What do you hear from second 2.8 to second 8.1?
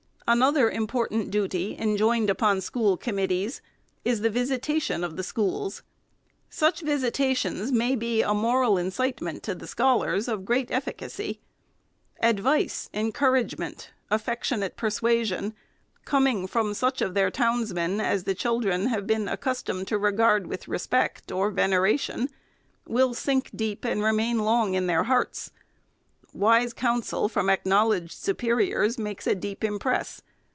commit tees is the visitation of the schools. Such visitations may